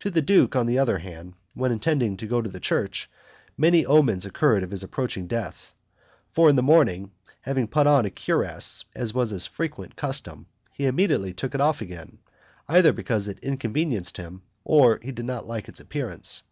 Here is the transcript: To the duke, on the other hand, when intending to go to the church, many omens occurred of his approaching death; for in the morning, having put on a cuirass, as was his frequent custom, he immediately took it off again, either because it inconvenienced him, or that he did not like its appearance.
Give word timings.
To 0.00 0.10
the 0.10 0.20
duke, 0.20 0.56
on 0.56 0.66
the 0.66 0.80
other 0.80 0.98
hand, 0.98 1.34
when 1.54 1.70
intending 1.70 2.16
to 2.16 2.26
go 2.26 2.42
to 2.42 2.50
the 2.50 2.58
church, 2.58 3.08
many 3.56 3.86
omens 3.86 4.26
occurred 4.26 4.64
of 4.64 4.72
his 4.72 4.82
approaching 4.82 5.28
death; 5.28 5.72
for 6.32 6.50
in 6.50 6.56
the 6.56 6.60
morning, 6.64 7.12
having 7.42 7.68
put 7.68 7.86
on 7.86 8.04
a 8.04 8.10
cuirass, 8.10 8.84
as 8.96 9.14
was 9.14 9.30
his 9.30 9.46
frequent 9.46 9.94
custom, 9.94 10.46
he 10.72 10.86
immediately 10.86 11.32
took 11.32 11.54
it 11.54 11.60
off 11.60 11.80
again, 11.80 12.18
either 12.66 12.92
because 12.92 13.28
it 13.28 13.38
inconvenienced 13.40 14.16
him, 14.16 14.42
or 14.64 14.94
that 14.94 15.04
he 15.04 15.12
did 15.12 15.24
not 15.24 15.46
like 15.46 15.68
its 15.68 15.78
appearance. 15.78 16.42